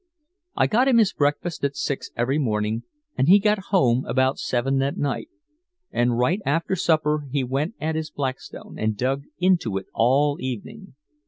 [0.55, 2.81] I got him his breakfast at six every morning
[3.15, 5.29] and he got home about seven at night,
[5.91, 10.95] and right after supper he went at his Blackstone and dug into it all evening.